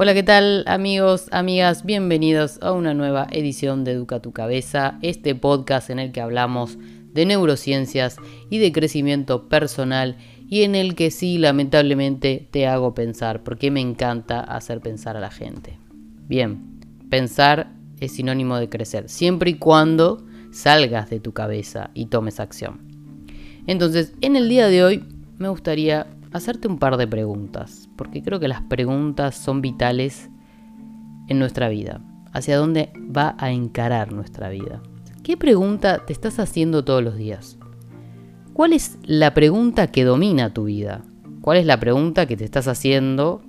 [0.00, 1.84] Hola, ¿qué tal amigos, amigas?
[1.84, 6.78] Bienvenidos a una nueva edición de Educa tu Cabeza, este podcast en el que hablamos
[7.12, 8.16] de neurociencias
[8.48, 10.16] y de crecimiento personal
[10.48, 15.20] y en el que sí, lamentablemente, te hago pensar, porque me encanta hacer pensar a
[15.20, 15.80] la gente.
[16.28, 16.78] Bien,
[17.10, 22.82] pensar es sinónimo de crecer, siempre y cuando salgas de tu cabeza y tomes acción.
[23.66, 25.04] Entonces, en el día de hoy
[25.38, 30.30] me gustaría hacerte un par de preguntas, porque creo que las preguntas son vitales
[31.28, 32.00] en nuestra vida,
[32.32, 34.82] hacia dónde va a encarar nuestra vida.
[35.22, 37.58] ¿Qué pregunta te estás haciendo todos los días?
[38.52, 41.02] ¿Cuál es la pregunta que domina tu vida?
[41.40, 43.42] ¿Cuál es la pregunta que te estás haciendo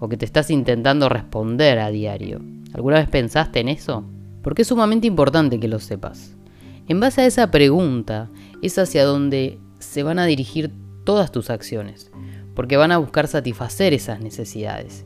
[0.00, 2.40] o que te estás intentando responder a diario?
[2.72, 4.04] ¿Alguna vez pensaste en eso?
[4.42, 6.36] Porque es sumamente importante que lo sepas.
[6.88, 8.30] En base a esa pregunta
[8.62, 10.72] es hacia donde se van a dirigir
[11.04, 12.10] todas tus acciones
[12.54, 15.04] porque van a buscar satisfacer esas necesidades.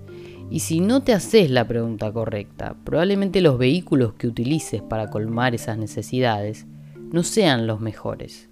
[0.50, 5.54] Y si no te haces la pregunta correcta, probablemente los vehículos que utilices para colmar
[5.54, 6.66] esas necesidades
[7.12, 8.48] no sean los mejores.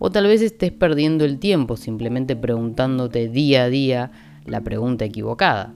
[0.00, 4.10] O tal vez estés perdiendo el tiempo simplemente preguntándote día a día
[4.46, 5.74] la pregunta equivocada.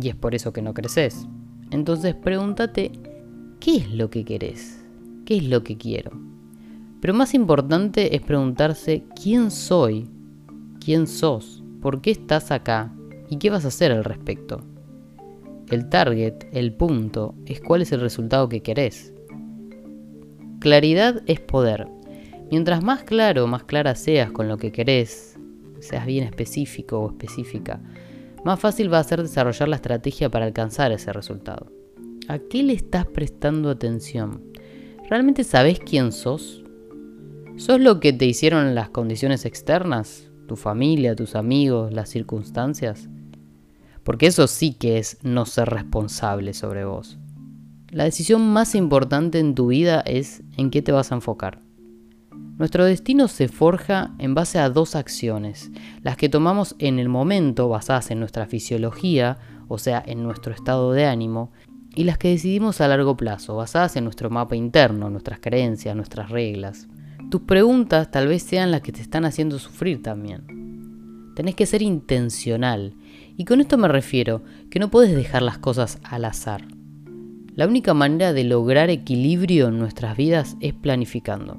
[0.00, 1.26] Y es por eso que no creces.
[1.70, 2.92] Entonces pregúntate,
[3.60, 4.84] ¿qué es lo que querés?
[5.24, 6.12] ¿Qué es lo que quiero?
[7.00, 10.08] Pero más importante es preguntarse, ¿quién soy?
[10.82, 11.61] ¿Quién sos?
[11.82, 12.94] Por qué estás acá
[13.28, 14.62] y qué vas a hacer al respecto.
[15.68, 19.12] El target, el punto, es cuál es el resultado que querés.
[20.60, 21.88] Claridad es poder.
[22.50, 25.38] Mientras más claro, más clara seas con lo que querés,
[25.80, 27.80] seas bien específico o específica,
[28.44, 31.72] más fácil va a ser desarrollar la estrategia para alcanzar ese resultado.
[32.28, 34.42] ¿A qué le estás prestando atención?
[35.08, 36.62] ¿Realmente sabes quién sos?
[37.56, 40.31] ¿Sos lo que te hicieron las condiciones externas?
[40.52, 43.08] Tu familia, tus amigos, las circunstancias?
[44.04, 47.16] Porque eso sí que es no ser responsable sobre vos.
[47.88, 51.60] La decisión más importante en tu vida es en qué te vas a enfocar.
[52.58, 55.70] Nuestro destino se forja en base a dos acciones,
[56.02, 59.38] las que tomamos en el momento basadas en nuestra fisiología,
[59.68, 61.50] o sea, en nuestro estado de ánimo,
[61.94, 66.28] y las que decidimos a largo plazo, basadas en nuestro mapa interno, nuestras creencias, nuestras
[66.28, 66.88] reglas.
[67.32, 71.32] Tus preguntas tal vez sean las que te están haciendo sufrir también.
[71.34, 72.92] Tenés que ser intencional.
[73.38, 76.62] Y con esto me refiero que no puedes dejar las cosas al azar.
[77.54, 81.58] La única manera de lograr equilibrio en nuestras vidas es planificando.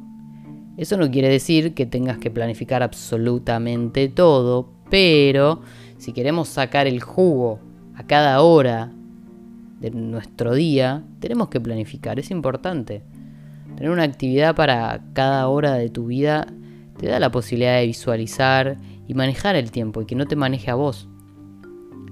[0.78, 5.64] Eso no quiere decir que tengas que planificar absolutamente todo, pero
[5.98, 7.58] si queremos sacar el jugo
[7.96, 8.92] a cada hora
[9.80, 13.02] de nuestro día, tenemos que planificar, es importante.
[13.76, 16.48] Tener una actividad para cada hora de tu vida
[16.98, 20.72] te da la posibilidad de visualizar y manejar el tiempo y que no te maneje
[20.72, 21.08] a vos.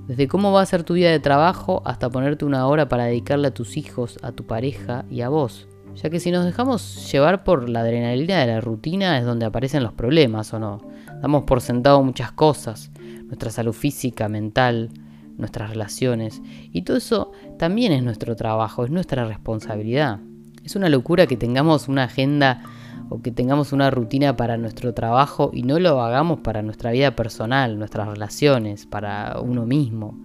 [0.07, 3.47] Desde cómo va a ser tu vida de trabajo hasta ponerte una hora para dedicarle
[3.47, 5.67] a tus hijos, a tu pareja y a vos.
[5.95, 9.83] Ya que si nos dejamos llevar por la adrenalina de la rutina es donde aparecen
[9.83, 10.81] los problemas o no.
[11.21, 12.91] Damos por sentado muchas cosas,
[13.25, 14.89] nuestra salud física, mental,
[15.37, 16.41] nuestras relaciones.
[16.71, 20.19] Y todo eso también es nuestro trabajo, es nuestra responsabilidad.
[20.63, 22.61] Es una locura que tengamos una agenda
[23.09, 27.15] o que tengamos una rutina para nuestro trabajo y no lo hagamos para nuestra vida
[27.15, 30.17] personal, nuestras relaciones, para uno mismo.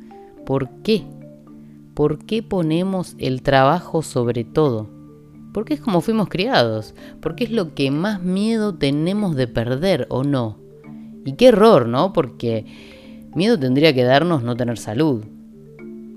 [0.44, 1.04] ¿Por qué?
[1.94, 4.90] ¿Por qué ponemos el trabajo sobre todo?
[5.54, 10.22] Porque es como fuimos criados, porque es lo que más miedo tenemos de perder o
[10.22, 10.58] no.
[11.24, 12.12] Y qué error, ¿no?
[12.12, 12.66] Porque
[13.34, 15.24] miedo tendría que darnos no tener salud.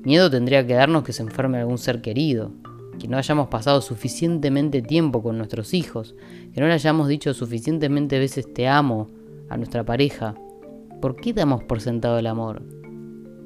[0.03, 2.51] Miedo tendría que darnos que se enferme algún ser querido
[2.97, 6.15] que no hayamos pasado suficientemente tiempo con nuestros hijos,
[6.53, 9.07] que no le hayamos dicho suficientemente veces te amo
[9.49, 10.35] a nuestra pareja.
[11.01, 12.63] ¿Por qué damos por sentado el amor?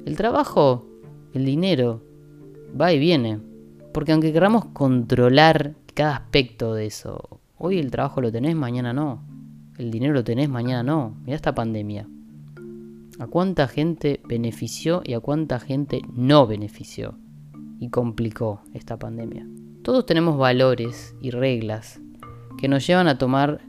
[0.06, 0.86] El trabajo,
[1.32, 2.02] el dinero,
[2.78, 3.40] va y viene.
[3.92, 9.22] Porque aunque queramos controlar cada aspecto de eso, hoy el trabajo lo tenés, mañana no.
[9.78, 11.16] El dinero lo tenés, mañana no.
[11.24, 12.08] Mira esta pandemia.
[13.20, 17.16] ¿A cuánta gente benefició y a cuánta gente no benefició?
[17.90, 19.46] Complicó esta pandemia.
[19.82, 22.00] Todos tenemos valores y reglas
[22.58, 23.60] que nos llevan a tomar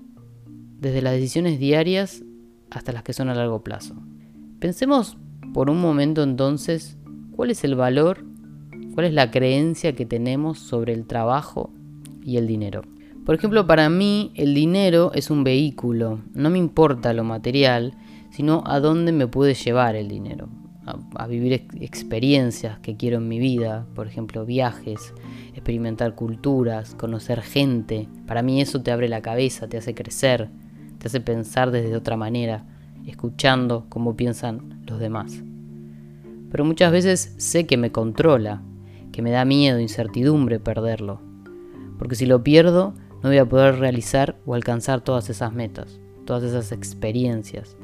[0.79, 2.23] desde las decisiones diarias
[2.69, 3.95] hasta las que son a largo plazo.
[4.59, 5.17] Pensemos
[5.53, 6.97] por un momento entonces
[7.31, 8.25] cuál es el valor,
[8.93, 11.71] cuál es la creencia que tenemos sobre el trabajo
[12.23, 12.83] y el dinero.
[13.25, 17.93] Por ejemplo, para mí el dinero es un vehículo, no me importa lo material,
[18.29, 20.47] sino a dónde me puede llevar el dinero
[20.85, 25.13] a, vivir experiencias que quiero en mi vida, por ejemplo viajes,
[25.53, 28.07] experimentar culturas, conocer gente.
[28.27, 30.49] Para mí eso te abre la cabeza, te hace crecer,
[30.99, 32.65] te hace pensar desde otra manera,
[33.05, 35.41] escuchando cómo piensan los demás.
[36.51, 38.61] pero muchas veces sé que me controla,
[39.11, 41.19] que me da miedo, incertidumbre perderlo.
[41.97, 42.93] Porque si lo pierdo,
[43.23, 47.75] no voy a poder realizar o alcanzar todas esas metas, todas esas experiencias.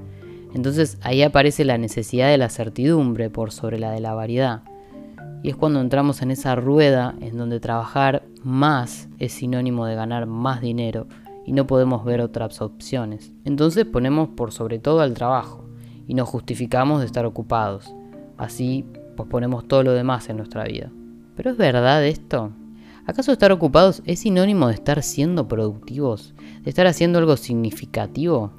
[0.54, 4.64] Entonces ahí aparece la necesidad de la certidumbre por sobre la de la variedad.
[5.44, 10.28] Y es cuando entramos en esa rueda en donde trabajar más es sinónimo de ganar
[10.28, 11.08] más dinero
[11.46, 13.32] y no podemos ver otras opciones.
[13.46, 15.66] Entonces ponemos por sobre todo al trabajo
[16.08, 17.96] y nos justificamos de estar ocupados.
[18.38, 20.92] Así posponemos todo lo demás en nuestra vida.
[21.36, 22.52] ¿Pero es verdad esto?
[23.06, 26.36] ¿Acaso estar ocupados es sinónimo de estar siendo productivos?
[26.64, 28.52] ¿De estar haciendo algo significativo?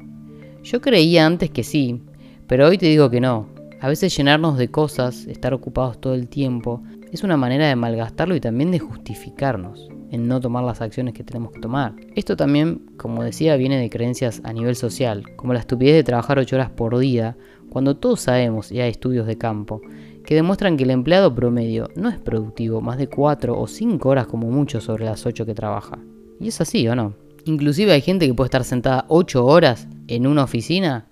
[0.62, 2.00] Yo creía antes que sí,
[2.46, 3.48] pero hoy te digo que no.
[3.80, 8.36] A veces llenarnos de cosas, estar ocupados todo el tiempo, es una manera de malgastarlo
[8.36, 11.94] y también de justificarnos en no tomar las acciones que tenemos que tomar.
[12.14, 16.38] Esto también, como decía, viene de creencias a nivel social, como la estupidez de trabajar
[16.38, 17.36] 8 horas por día,
[17.68, 19.80] cuando todos sabemos, y hay estudios de campo,
[20.24, 24.26] que demuestran que el empleado promedio no es productivo más de 4 o 5 horas
[24.28, 25.98] como mucho sobre las 8 que trabaja.
[26.38, 27.14] Y es así, ¿o no?
[27.46, 31.06] Inclusive hay gente que puede estar sentada 8 horas en una oficina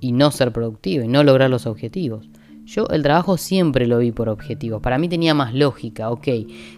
[0.00, 2.28] y no ser productivo y no lograr los objetivos.
[2.64, 4.82] Yo el trabajo siempre lo vi por objetivos.
[4.82, 6.28] Para mí tenía más lógica, ok,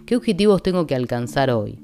[0.05, 1.79] ¿qué objetivos tengo que alcanzar hoy?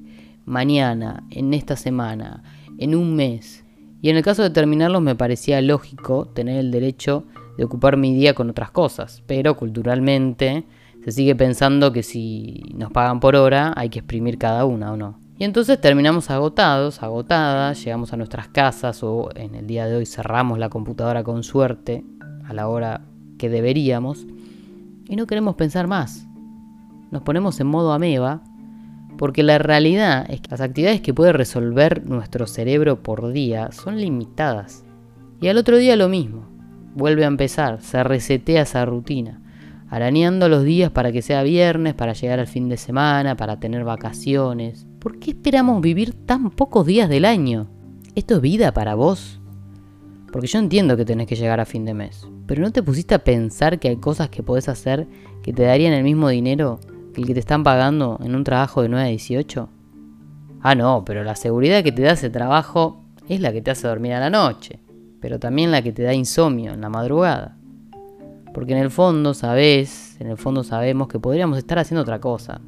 [0.45, 2.41] Mañana, en esta semana,
[2.77, 3.65] en un mes.
[4.01, 7.25] Y en el caso de terminarlos me parecía lógico tener el derecho
[7.57, 9.23] de ocupar mi día con otras cosas.
[9.27, 10.63] Pero culturalmente
[11.03, 14.97] se sigue pensando que si nos pagan por hora hay que exprimir cada una o
[14.97, 15.26] no.
[15.39, 20.05] Y entonces terminamos agotados, agotadas, llegamos a nuestras casas o en el día de hoy
[20.07, 22.03] cerramos la computadora con suerte
[22.43, 23.01] a la hora
[23.37, 24.25] que deberíamos
[25.07, 26.25] y no queremos pensar más.
[27.11, 28.41] Nos ponemos en modo ameba
[29.17, 33.97] porque la realidad es que las actividades que puede resolver nuestro cerebro por día son
[33.97, 34.85] limitadas.
[35.39, 36.47] Y al otro día lo mismo
[36.95, 39.39] vuelve a empezar, se resetea esa rutina,
[39.89, 43.83] arañando los días para que sea viernes, para llegar al fin de semana, para tener
[43.83, 44.85] vacaciones.
[44.99, 47.67] ¿Por qué esperamos vivir tan pocos días del año?
[48.15, 49.39] ¿Esto es vida para vos?
[50.31, 53.15] Porque yo entiendo que tenés que llegar a fin de mes, pero ¿no te pusiste
[53.15, 55.07] a pensar que hay cosas que podés hacer
[55.41, 56.79] que te darían el mismo dinero
[57.13, 59.69] que el que te están pagando en un trabajo de 9 a 18?
[60.61, 63.87] Ah, no, pero la seguridad que te da ese trabajo es la que te hace
[63.87, 64.79] dormir a la noche
[65.19, 67.57] pero también la que te da insomnio en la madrugada.
[68.57, 72.59] Porque en el fondo sabes, en el fondo sabemos que podríamos estar haciendo otra cosa,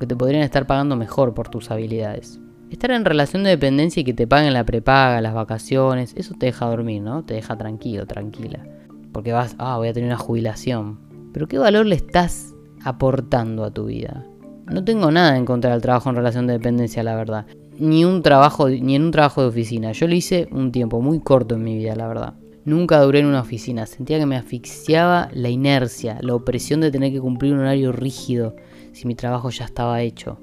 [0.00, 2.40] que te podrían estar pagando mejor por tus habilidades.
[2.68, 6.46] Estar en relación de dependencia y que te paguen la prepaga, las vacaciones, eso te
[6.46, 7.24] deja dormir, ¿no?
[7.24, 8.66] Te deja tranquilo, tranquila.
[9.12, 10.98] Porque vas, ah, voy a tener una jubilación.
[11.32, 14.26] Pero ¿qué valor le estás aportando a tu vida?
[14.66, 17.46] No tengo nada en contra del trabajo en relación de dependencia, la verdad
[17.78, 19.92] ni un trabajo, ni en un trabajo de oficina.
[19.92, 22.34] Yo lo hice un tiempo muy corto en mi vida, la verdad.
[22.68, 23.86] Nunca duré en una oficina.
[23.86, 28.56] Sentía que me asfixiaba la inercia, la opresión de tener que cumplir un horario rígido
[28.92, 30.38] si mi trabajo ya estaba hecho.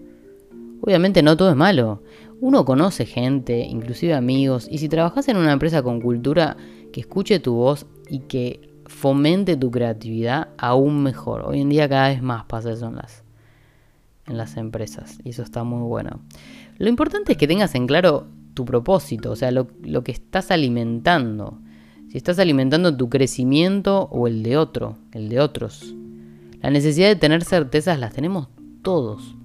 [0.82, 2.02] Obviamente no todo es malo.
[2.42, 6.58] Uno conoce gente, inclusive amigos, y si trabajas en una empresa con cultura
[6.92, 11.44] que escuche tu voz y que fomente tu creatividad, aún mejor.
[11.46, 13.24] Hoy en día cada vez más pasa eso en las,
[14.26, 16.22] en las empresas y eso está muy bueno.
[16.80, 18.26] Lo importante es que tengas en claro
[18.56, 19.68] tu propósito, o sea, lo,
[20.04, 21.60] que estás alimentando.
[22.16, 25.94] Si estás alimentando tu crecimiento o el de otro, el de otros.
[26.62, 28.48] La necesidad de tener certezas las tenemos
[28.84, 29.36] todos.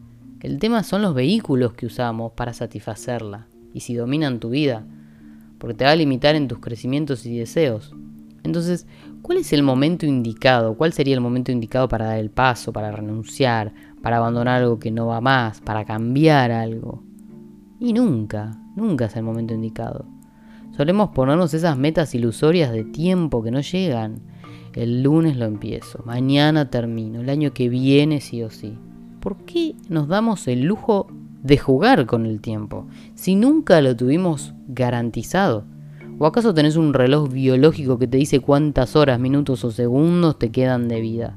[0.41, 4.87] El tema son los vehículos que usamos para satisfacerla y si dominan tu vida,
[5.59, 7.93] porque te va a limitar en tus crecimientos y deseos.
[8.45, 8.87] Entonces,
[9.21, 10.77] ¿cuál es el momento indicado?
[10.77, 14.93] ¿Cuál sería el momento indicado para dar el paso, para renunciar, para abandonar algo que
[14.93, 17.03] no va más, para cambiar algo?
[17.81, 20.20] Y nunca, nunca es el momento indicado.
[20.81, 24.23] Solemos ponernos esas metas ilusorias de tiempo que no llegan.
[24.73, 28.79] El lunes lo empiezo, mañana termino, el año que viene sí o sí.
[29.21, 31.07] ¿Por qué nos damos el lujo
[31.43, 35.67] de jugar con el tiempo si nunca lo tuvimos garantizado?
[36.19, 40.51] ¿O acaso tenés un reloj biológico que te dice cuántas horas, minutos o segundos te
[40.51, 41.37] quedan de vida?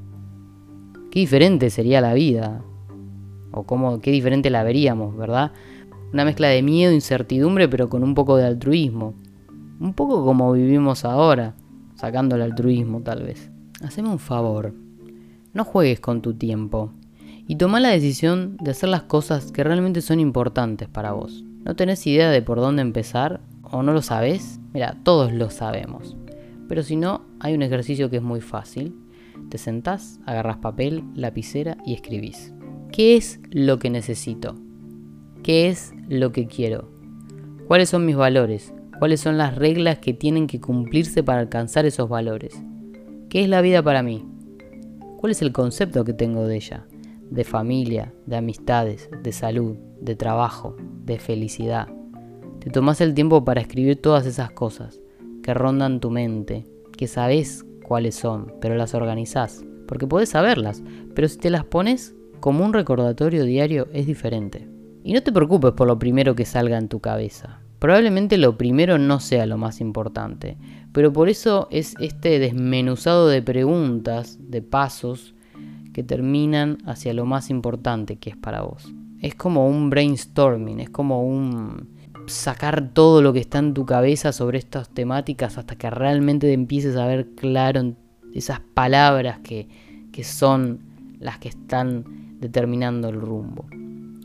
[1.12, 2.64] Qué diferente sería la vida.
[3.52, 5.52] O cómo, qué diferente la veríamos, ¿verdad?
[6.14, 9.16] Una mezcla de miedo, incertidumbre, pero con un poco de altruismo.
[9.84, 11.56] Un poco como vivimos ahora,
[11.96, 13.52] sacando el altruismo tal vez.
[13.84, 14.74] Haceme un favor,
[15.52, 16.94] no juegues con tu tiempo
[17.50, 21.44] y toma la decisión de hacer las cosas que realmente son importantes para vos.
[21.66, 24.62] ¿No tenés idea de por dónde empezar o no lo sabes?
[24.74, 26.16] Mira, todos lo sabemos.
[26.70, 28.96] Pero si no, hay un ejercicio que es muy fácil.
[29.50, 32.54] Te sentás, agarras papel, lapicera y escribís.
[32.94, 34.56] ¿Qué es lo que necesito?
[35.44, 36.90] ¿Qué es lo que quiero?
[37.68, 38.74] ¿Cuáles son mis valores?
[39.00, 42.62] ¿Cuáles son las reglas que tienen que cumplirse para alcanzar esos valores?
[43.30, 44.26] ¿Qué es la vida para mí?
[45.18, 46.86] ¿Cuál es el concepto que tengo de ella?
[47.30, 51.88] De familia, de amistades, de salud, de trabajo, de felicidad.
[52.60, 55.02] Te tomas el tiempo para escribir todas esas cosas
[55.42, 59.66] que rondan tu mente, que sabes cuáles son, pero las organizás.
[59.88, 60.84] Porque podés saberlas,
[61.16, 64.70] pero si te las pones como un recordatorio diario es diferente.
[65.04, 67.63] Y no te preocupes por lo primero que salga en tu cabeza.
[67.84, 70.56] Probablemente lo primero no sea lo más importante,
[70.94, 75.36] pero por eso es este desmenuzado de preguntas, de pasos,
[75.92, 78.90] que terminan hacia lo más importante que es para vos.
[79.20, 81.90] Es como un brainstorming, es como un
[82.28, 86.54] sacar todo lo que está en tu cabeza sobre estas temáticas hasta que realmente te
[86.54, 87.96] empieces a ver claro
[88.34, 89.68] esas palabras que,
[90.14, 90.80] que son
[91.20, 93.66] las que están determinando el rumbo.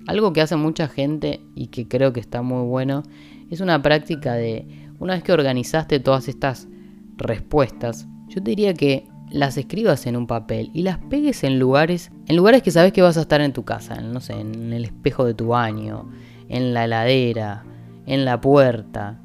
[0.06, 3.02] Algo que hace mucha gente y que creo que está muy bueno
[3.50, 4.66] es una práctica de,
[4.98, 6.68] una vez que organizaste todas estas
[7.16, 12.10] respuestas, yo te diría que las escribas en un papel y las pegues en lugares,
[12.26, 14.84] en lugares que sabes que vas a estar en tu casa, no sé, en el
[14.84, 16.10] espejo de tu baño,
[16.48, 17.64] en la heladera,
[18.06, 19.20] en la puerta,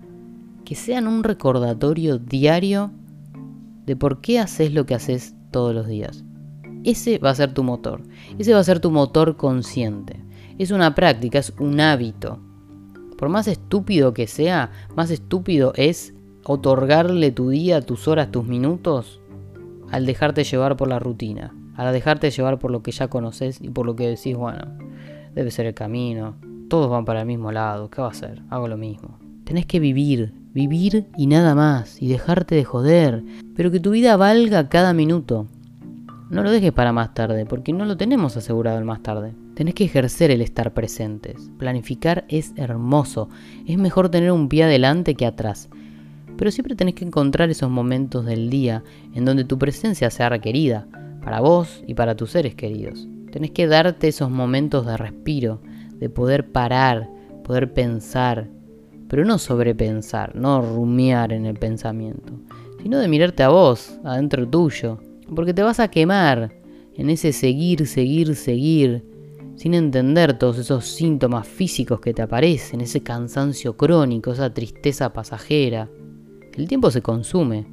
[0.66, 2.92] que sean un recordatorio diario
[3.86, 6.24] de por qué haces lo que haces todos los días.
[6.84, 8.04] Ese va a ser tu motor,
[8.38, 10.22] ese va a ser tu motor consciente.
[10.58, 12.40] Es una práctica, es un hábito
[13.16, 16.14] por más estúpido que sea, más estúpido es
[16.46, 19.22] otorgarle tu día, tus horas, tus minutos
[19.92, 23.70] al dejarte llevar por la rutina, al dejarte llevar por lo que ya conoces y
[23.70, 24.78] por lo que decís, bueno,
[25.36, 26.36] debe ser el camino,
[26.68, 28.42] todos van para el mismo lado, ¿qué va a ser?
[28.50, 29.20] Hago lo mismo.
[29.44, 33.24] Tenés que vivir, vivir y nada más, y dejarte de joder,
[33.56, 35.48] pero que tu vida valga cada minuto.
[36.34, 39.36] No lo dejes para más tarde, porque no lo tenemos asegurado el más tarde.
[39.54, 41.52] Tenés que ejercer el estar presentes.
[41.60, 43.30] Planificar es hermoso.
[43.68, 45.70] Es mejor tener un pie adelante que atrás.
[46.36, 50.88] Pero siempre tenés que encontrar esos momentos del día en donde tu presencia sea requerida,
[51.24, 53.08] para vos y para tus seres queridos.
[53.32, 55.62] Tenés que darte esos momentos de respiro,
[56.00, 57.12] de poder parar,
[57.44, 58.50] poder pensar,
[59.08, 62.34] pero no sobrepensar, no rumiar en el pensamiento,
[62.82, 64.98] sino de mirarte a vos, adentro tuyo,
[65.34, 66.54] porque te vas a quemar
[66.96, 69.04] en ese seguir, seguir, seguir,
[69.56, 75.90] sin entender todos esos síntomas físicos que te aparecen, ese cansancio crónico, esa tristeza pasajera.
[76.54, 77.66] El tiempo se consume.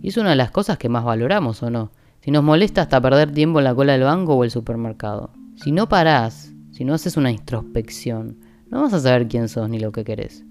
[0.00, 1.90] Y es una de las cosas que más valoramos, ¿o no?
[2.20, 5.30] Si nos molesta hasta perder tiempo en la cola del banco o el supermercado.
[5.56, 8.38] Si no parás, si no haces una introspección,
[8.70, 10.44] no vas a saber quién sos ni lo que querés.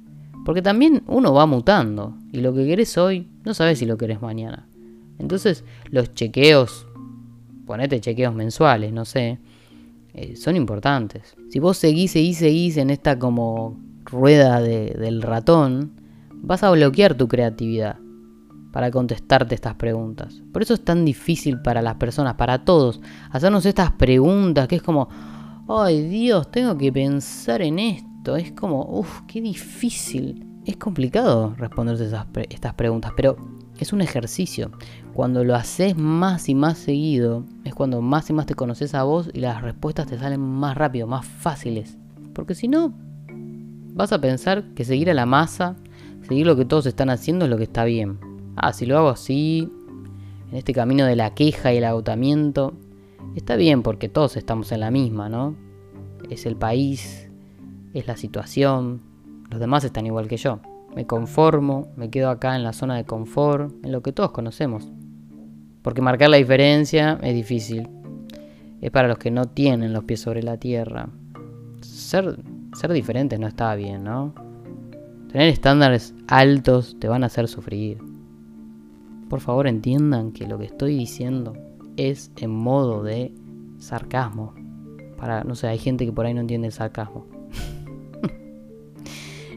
[0.45, 2.17] Porque también uno va mutando.
[2.31, 4.67] Y lo que querés hoy, no sabes si lo querés mañana.
[5.19, 6.87] Entonces, los chequeos,
[7.65, 9.39] ponete chequeos mensuales, no sé
[10.17, 11.35] eh, son importantes.
[11.49, 15.91] Si vos seguís, seguís, seguís en esta como rueda del ratón,
[16.33, 17.97] vas a bloquear tu creatividad
[18.73, 20.41] para contestarte estas preguntas.
[20.51, 24.81] Por eso es tan difícil para las personas, para todos, hacernos estas preguntas que es
[24.81, 25.07] como,
[25.69, 28.37] ay Dios, tengo que pensar en esto.
[28.37, 30.47] Es como, uff, qué difícil.
[30.65, 32.09] Es complicado responderse
[32.49, 33.37] estas preguntas, pero
[33.77, 34.71] es un ejercicio.
[35.17, 39.01] Cuando lo haces más y más seguido, es cuando más y más te conoces a
[39.01, 41.97] vos y las respuestas te salen más rápido, más fáciles.
[42.35, 42.93] Porque si no,
[43.95, 45.75] vas a pensar que seguir a la masa,
[46.21, 48.19] seguir lo que todos están haciendo es lo que está bien.
[48.57, 49.71] Ah, si lo hago así,
[50.51, 52.75] en este camino de la queja y el agotamiento,
[53.35, 55.55] está bien porque todos estamos en la misma, ¿no?
[56.29, 57.27] Es el país,
[57.95, 59.01] es la situación,
[59.49, 60.59] los demás están igual que yo.
[60.95, 64.91] Me conformo, me quedo acá en la zona de confort, en lo que todos conocemos.
[65.87, 67.87] Porque marcar la diferencia es difícil.
[68.81, 71.07] Es para los que no tienen los pies sobre la tierra.
[71.79, 72.39] Ser,
[72.73, 74.33] ser diferentes no está bien, ¿no?
[75.31, 77.99] Tener estándares altos te van a hacer sufrir.
[79.29, 81.53] Por favor entiendan que lo que estoy diciendo
[81.95, 83.31] es en modo de
[83.79, 84.55] sarcasmo.
[85.15, 87.27] Para, no sé, hay gente que por ahí no entiende el sarcasmo.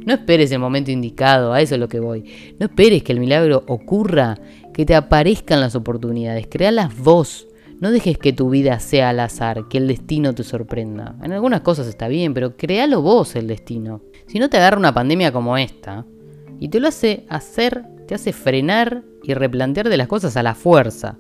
[0.06, 2.25] No esperes el momento indicado, a eso es lo que voy.
[2.58, 4.38] No esperes que el milagro ocurra,
[4.73, 7.47] que te aparezcan las oportunidades, créalas vos.
[7.81, 11.17] No dejes que tu vida sea al azar, que el destino te sorprenda.
[11.23, 14.03] En algunas cosas está bien, pero créalo vos el destino.
[14.27, 16.05] Si no te agarra una pandemia como esta,
[16.59, 20.55] y te lo hace hacer, te hace frenar y replantear de las cosas a la
[20.55, 21.17] fuerza.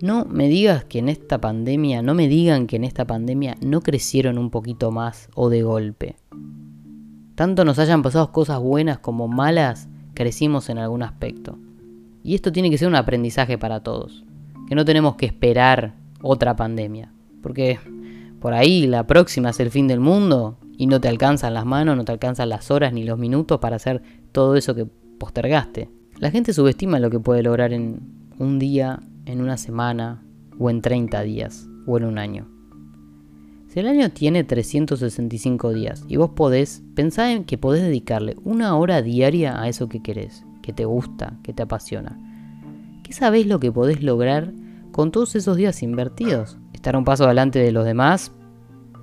[0.00, 3.82] No me digas que en esta pandemia, no me digan que en esta pandemia no
[3.82, 6.16] crecieron un poquito más o de golpe.
[7.34, 11.58] Tanto nos hayan pasado cosas buenas como malas, crecimos en algún aspecto.
[12.28, 14.22] Y esto tiene que ser un aprendizaje para todos.
[14.68, 17.10] Que no tenemos que esperar otra pandemia.
[17.42, 17.78] Porque
[18.38, 21.96] por ahí la próxima es el fin del mundo y no te alcanzan las manos,
[21.96, 25.88] no te alcanzan las horas ni los minutos para hacer todo eso que postergaste.
[26.18, 28.00] La gente subestima lo que puede lograr en
[28.38, 30.22] un día, en una semana,
[30.58, 32.46] o en 30 días o en un año.
[33.68, 38.76] Si el año tiene 365 días y vos podés, pensar en que podés dedicarle una
[38.76, 42.18] hora diaria a eso que querés, que te gusta, que te apasiona.
[43.02, 44.52] ¿Qué sabés lo que podés lograr
[44.92, 46.58] con todos esos días invertidos?
[46.74, 48.32] Estar un paso adelante de los demás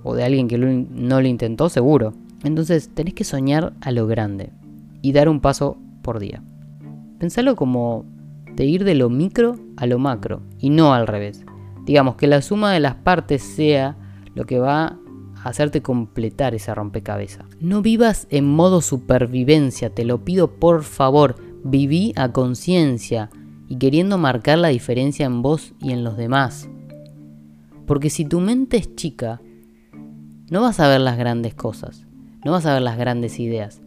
[0.04, 2.14] o de alguien que no lo intentó, seguro.
[2.44, 4.52] Entonces tenés que soñar a lo grande
[5.02, 6.44] y dar un paso por día.
[7.18, 8.06] Pensalo como
[8.56, 11.44] de ir de lo micro a lo macro y no al revés.
[11.84, 13.98] Digamos que la suma de las partes sea
[14.36, 17.48] lo que va a hacerte completar ese rompecabezas.
[17.60, 21.55] No vivas en modo supervivencia, te lo pido por favor.
[21.68, 23.32] Viví a conciencia
[23.68, 26.70] y queriendo marcar la diferencia en vos y en los demás.
[27.88, 29.42] Porque si tu mente es chica,
[30.52, 32.06] no vas a ver las grandes cosas,
[32.44, 33.82] no vas a ver las grandes ideas,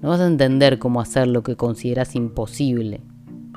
[0.00, 3.02] no vas a entender cómo hacer lo que consideras imposible,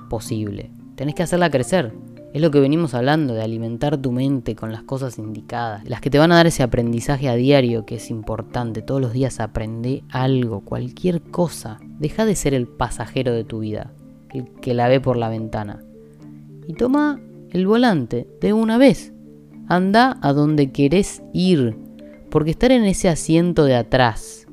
[0.09, 0.69] posible.
[0.95, 1.93] Tenés que hacerla crecer.
[2.33, 6.09] Es lo que venimos hablando, de alimentar tu mente con las cosas indicadas, las que
[6.09, 8.81] te van a dar ese aprendizaje a diario que es importante.
[8.81, 11.79] Todos los días aprende algo, cualquier cosa.
[11.99, 13.91] Deja de ser el pasajero de tu vida,
[14.33, 15.83] el que la ve por la ventana.
[16.67, 17.19] Y toma
[17.49, 19.11] el volante de una vez.
[19.67, 21.75] Anda a donde querés ir,
[22.29, 24.47] porque estar en ese asiento de atrás,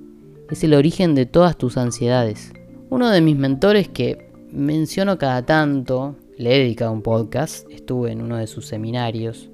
[0.51, 2.53] es el origen de todas tus ansiedades.
[2.91, 8.23] Uno de mis mentores que menciono cada tanto, le he dedicado un podcast, estuve en
[8.23, 9.51] uno de sus seminarios.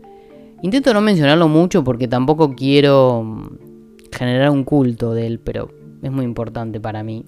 [0.61, 3.59] Intento no mencionarlo mucho porque tampoco quiero mm,
[4.13, 5.71] generar un culto de él, pero
[6.03, 7.25] es muy importante para mí.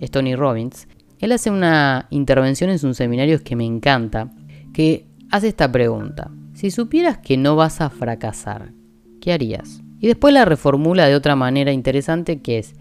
[0.00, 0.88] Es Tony Robbins.
[1.20, 4.32] Él hace una intervención en sus seminarios que me encanta,
[4.74, 6.32] que hace esta pregunta.
[6.54, 8.72] Si supieras que no vas a fracasar,
[9.20, 9.82] ¿qué harías?
[10.00, 12.74] Y después la reformula de otra manera interesante que es,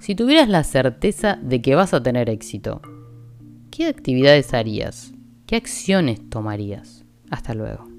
[0.00, 2.82] si tuvieras la certeza de que vas a tener éxito,
[3.70, 5.14] ¿qué actividades harías?
[5.50, 7.04] ¿Qué acciones tomarías?
[7.28, 7.89] Hasta luego.